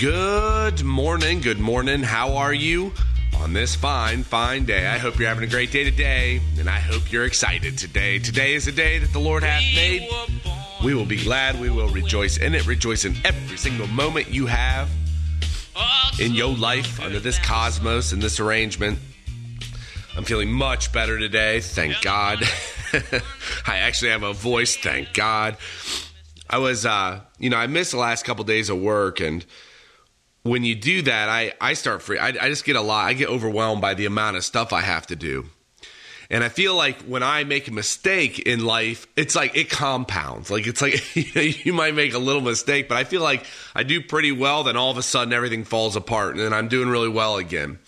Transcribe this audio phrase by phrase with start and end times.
[0.00, 2.02] Good morning, good morning.
[2.02, 2.90] How are you
[3.36, 4.86] on this fine, fine day?
[4.86, 8.18] I hope you're having a great day today, and I hope you're excited today.
[8.18, 10.08] Today is a day that the Lord hath made.
[10.82, 14.46] We will be glad, we will rejoice in it, rejoice in every single moment you
[14.46, 14.88] have
[16.18, 18.98] in your life under this cosmos and this arrangement.
[20.16, 22.42] I'm feeling much better today, thank God.
[23.66, 25.58] I actually have a voice, thank God.
[26.48, 29.44] I was, uh, you know, I missed the last couple days of work, and
[30.42, 32.18] when you do that, I, I start free.
[32.18, 33.06] I, I just get a lot.
[33.06, 35.46] I get overwhelmed by the amount of stuff I have to do.
[36.30, 40.48] And I feel like when I make a mistake in life, it's like it compounds.
[40.48, 41.14] Like it's like
[41.64, 44.62] you might make a little mistake, but I feel like I do pretty well.
[44.62, 47.80] Then all of a sudden everything falls apart and then I'm doing really well again.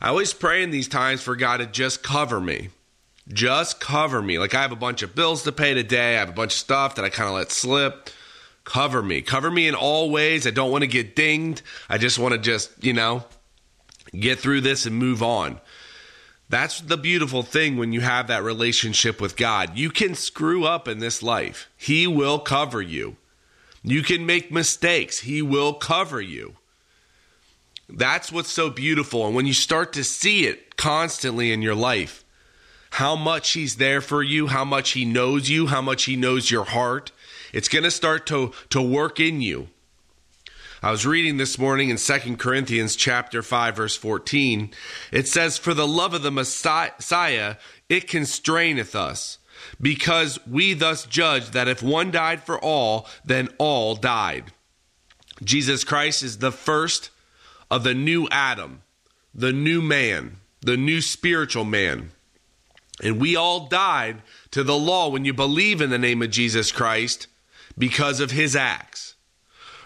[0.00, 2.70] I always pray in these times for God to just cover me.
[3.28, 4.40] Just cover me.
[4.40, 6.16] Like I have a bunch of bills to pay today.
[6.16, 8.10] I have a bunch of stuff that I kind of let slip
[8.64, 9.22] cover me.
[9.22, 10.46] Cover me in all ways.
[10.46, 11.62] I don't want to get dinged.
[11.88, 13.24] I just want to just, you know,
[14.18, 15.60] get through this and move on.
[16.48, 19.78] That's the beautiful thing when you have that relationship with God.
[19.78, 23.16] You can screw up in this life, He will cover you.
[23.82, 26.56] You can make mistakes, He will cover you.
[27.88, 29.26] That's what's so beautiful.
[29.26, 32.22] And when you start to see it constantly in your life,
[32.90, 36.50] how much He's there for you, how much He knows you, how much He knows
[36.50, 37.12] your heart,
[37.52, 39.68] it's going to start to, to work in you.
[40.84, 44.72] I was reading this morning in 2 Corinthians chapter 5 verse 14.
[45.12, 47.56] It says for the love of the Messiah
[47.88, 49.38] it constraineth us
[49.80, 54.52] because we thus judge that if one died for all then all died.
[55.44, 57.10] Jesus Christ is the first
[57.70, 58.82] of the new Adam,
[59.32, 62.10] the new man, the new spiritual man.
[63.00, 66.72] And we all died to the law when you believe in the name of Jesus
[66.72, 67.28] Christ
[67.76, 69.14] because of his acts.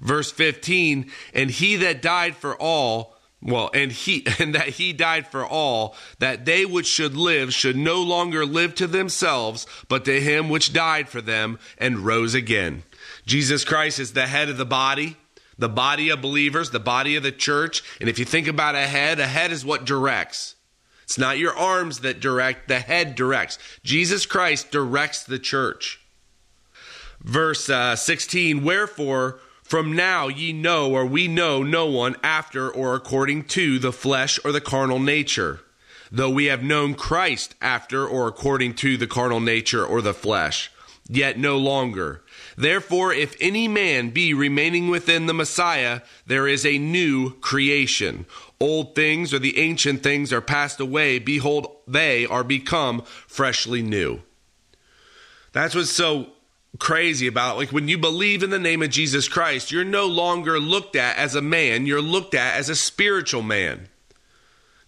[0.00, 5.26] Verse 15, and he that died for all, well, and he and that he died
[5.26, 10.20] for all, that they which should live should no longer live to themselves, but to
[10.20, 12.82] him which died for them and rose again.
[13.26, 15.16] Jesus Christ is the head of the body,
[15.58, 17.82] the body of believers, the body of the church.
[18.00, 20.56] And if you think about a head, a head is what directs.
[21.04, 23.58] It's not your arms that direct, the head directs.
[23.84, 26.01] Jesus Christ directs the church
[27.22, 32.94] verse uh, 16 Wherefore, from now ye know, or we know no one after or
[32.94, 35.60] according to the flesh or the carnal nature,
[36.10, 40.70] though we have known Christ after or according to the carnal nature or the flesh,
[41.08, 42.22] yet no longer.
[42.56, 48.26] Therefore, if any man be remaining within the Messiah, there is a new creation.
[48.60, 51.18] Old things or the ancient things are passed away.
[51.18, 54.20] Behold, they are become freshly new.
[55.52, 56.32] That's what's so
[56.78, 60.58] crazy about like when you believe in the name of Jesus Christ, you're no longer
[60.58, 63.88] looked at as a man, you're looked at as a spiritual man.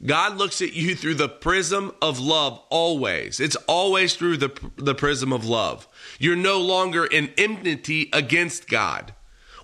[0.04, 3.40] God looks at you through the prism of love always.
[3.40, 5.88] It's always through the, the prism of love.
[6.18, 9.14] You're no longer in enmity against God.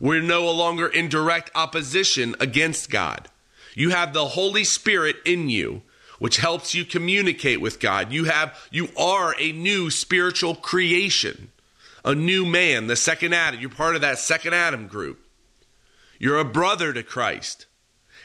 [0.01, 3.29] We're no longer in direct opposition against God.
[3.75, 5.83] You have the Holy Spirit in you,
[6.19, 8.11] which helps you communicate with God.
[8.11, 11.51] You have you are a new spiritual creation
[12.05, 13.61] a new man, the second Adam.
[13.61, 15.21] You're part of that second Adam group.
[16.19, 17.67] You're a brother to Christ.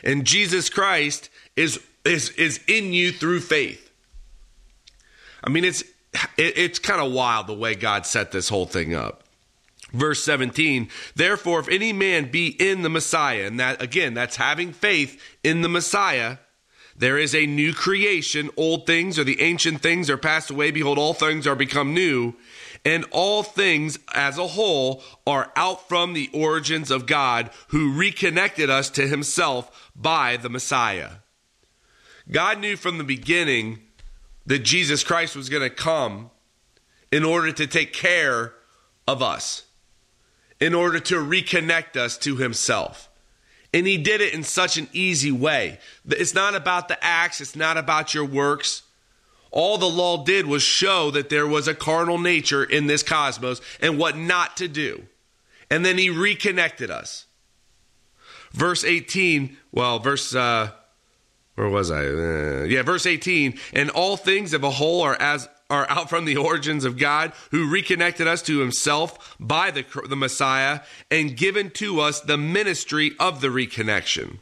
[0.04, 3.92] And Jesus Christ is is is in you through faith.
[5.44, 5.82] I mean it's
[6.38, 9.24] it, it's kind of wild the way God set this whole thing up.
[9.94, 14.74] Verse 17, therefore if any man be in the Messiah, and that again, that's having
[14.74, 16.38] faith in the Messiah,
[16.98, 18.50] there is a new creation.
[18.58, 20.72] Old things or the ancient things are passed away.
[20.72, 22.34] Behold, all things are become new
[22.86, 28.70] and all things as a whole are out from the origins of God who reconnected
[28.70, 31.10] us to himself by the Messiah.
[32.32, 33.80] God knew from the beginning
[34.46, 36.30] that Jesus Christ was going to come
[37.12, 38.54] in order to take care
[39.08, 39.64] of us,
[40.60, 43.10] in order to reconnect us to himself.
[43.74, 45.80] And he did it in such an easy way.
[46.08, 48.84] It's not about the acts, it's not about your works.
[49.56, 53.62] All the law did was show that there was a carnal nature in this cosmos
[53.80, 55.06] and what not to do.
[55.72, 57.26] And then he reconnected us.
[58.52, 60.72] Verse 18, well, verse, uh,
[61.56, 62.06] where was I?
[62.06, 66.26] Uh, yeah, verse 18, and all things of a whole are as are out from
[66.26, 71.72] the origins of God, who reconnected us to himself by the, the Messiah and given
[71.72, 74.38] to us the ministry of the reconnection.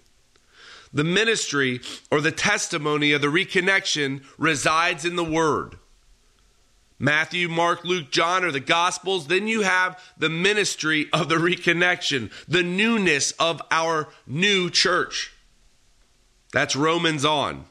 [0.94, 1.82] The ministry
[2.12, 5.78] or the testimony of the reconnection resides in the Word.
[7.00, 9.28] Matthew, Mark, Luke, John are the Gospels.
[9.28, 15.34] Then you have the ministry of the reconnection, the newness of our new church.
[16.54, 17.66] That's Romans on.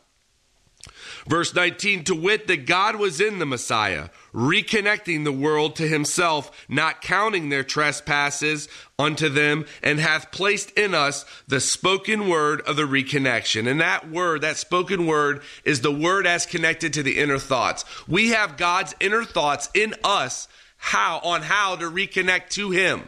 [1.29, 6.67] Verse 19, to wit, that God was in the Messiah, reconnecting the world to himself,
[6.69, 12.75] not counting their trespasses unto them, and hath placed in us the spoken word of
[12.77, 13.71] the reconnection.
[13.71, 17.85] And that word, that spoken word, is the word as connected to the inner thoughts.
[18.09, 23.07] We have God's inner thoughts in us how on how to reconnect to him.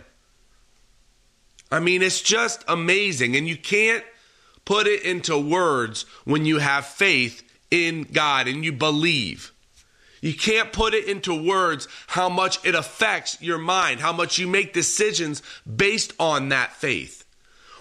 [1.73, 3.35] I mean, it's just amazing.
[3.35, 4.05] And you can't
[4.65, 7.43] put it into words when you have faith
[7.75, 9.53] in God and you believe.
[10.21, 14.47] You can't put it into words how much it affects your mind, how much you
[14.47, 17.25] make decisions based on that faith.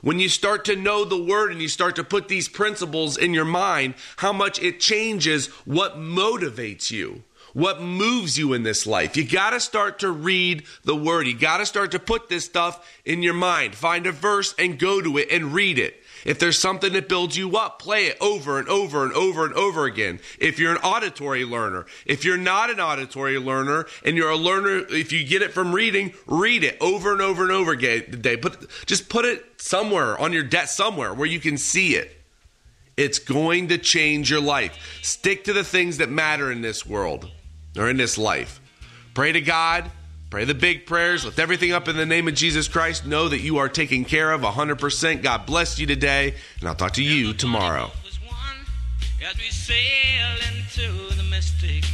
[0.02, 3.34] When you start to know the word and you start to put these principles in
[3.34, 7.24] your mind, how much it changes what motivates you,
[7.54, 9.16] what moves you in this life.
[9.16, 11.28] You got to start to read the word.
[11.28, 13.76] You got to start to put this stuff in your mind.
[13.76, 16.03] Find a verse and go to it and read it.
[16.26, 19.54] If there's something that builds you up, play it over and over and over and
[19.54, 20.20] over again.
[20.40, 24.86] If you're an auditory learner, if you're not an auditory learner and you're a learner,
[24.90, 28.38] if you get it from reading, read it over and over and over again today.
[28.38, 32.20] Put just put it somewhere on your desk somewhere where you can see it.
[32.96, 35.00] It's going to change your life.
[35.02, 37.30] Stick to the things that matter in this world
[37.78, 38.62] or in this life.
[39.14, 39.90] Pray to God
[40.34, 41.26] Pray the big prayers.
[41.26, 43.06] Lift everything up in the name of Jesus Christ.
[43.06, 45.22] Know that you are taken care of 100%.
[45.22, 47.92] God bless you today, and I'll talk to you tomorrow.
[49.24, 51.86] As we sail into the mystic.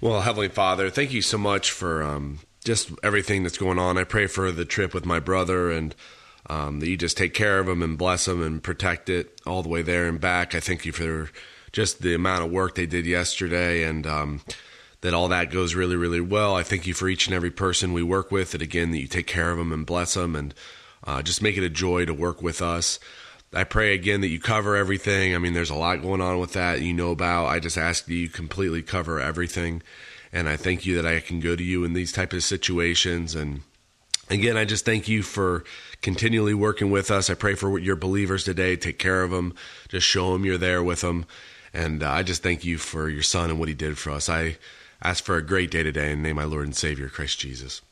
[0.00, 3.98] Well, Heavenly Father, thank you so much for um, just everything that's going on.
[3.98, 5.94] I pray for the trip with my brother and
[6.48, 9.62] um, that you just take care of them and bless them and protect it all
[9.62, 10.54] the way there and back.
[10.54, 11.30] I thank you for
[11.72, 14.40] just the amount of work they did yesterday and um,
[15.00, 16.54] that all that goes really, really well.
[16.54, 18.52] I thank you for each and every person we work with.
[18.52, 20.54] That again, that you take care of them and bless them and
[21.04, 22.98] uh, just make it a joy to work with us.
[23.52, 25.34] I pray again that you cover everything.
[25.34, 27.46] I mean, there's a lot going on with that you know about.
[27.46, 29.82] I just ask that you completely cover everything.
[30.32, 33.34] And I thank you that I can go to you in these type of situations.
[33.34, 33.60] And
[34.30, 35.64] again, I just thank you for
[36.02, 37.30] continually working with us.
[37.30, 38.76] I pray for your believers today.
[38.76, 39.54] Take care of them.
[39.88, 41.26] Just show them you're there with them.
[41.72, 44.28] And uh, I just thank you for your son and what he did for us.
[44.28, 44.58] I
[45.02, 47.38] ask for a great day today in the name of my Lord and Savior, Christ
[47.38, 47.82] Jesus.